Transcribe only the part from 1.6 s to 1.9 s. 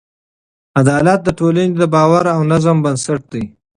د